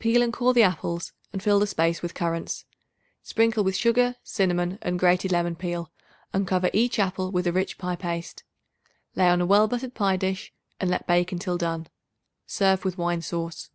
Peel 0.00 0.22
and 0.22 0.32
core 0.32 0.52
the 0.52 0.64
apples 0.64 1.12
and 1.32 1.40
fill 1.40 1.60
the 1.60 1.68
space 1.68 2.02
with 2.02 2.14
currants. 2.14 2.64
Sprinkle 3.22 3.62
with 3.62 3.76
sugar, 3.76 4.16
cinnamon 4.24 4.76
and 4.82 4.98
grated 4.98 5.30
lemon 5.30 5.54
peel, 5.54 5.92
and 6.32 6.48
cover 6.48 6.68
each 6.72 6.98
apple 6.98 7.30
with 7.30 7.46
a 7.46 7.52
rich 7.52 7.78
pie 7.78 7.94
paste. 7.94 8.42
Lay 9.14 9.28
on 9.28 9.40
a 9.40 9.46
well 9.46 9.68
buttered 9.68 9.94
pie 9.94 10.16
dish 10.16 10.52
and 10.80 10.90
let 10.90 11.06
bake 11.06 11.30
until 11.30 11.56
done. 11.58 11.86
Serve 12.44 12.84
with 12.84 12.98
wine 12.98 13.22
sauce. 13.22 13.70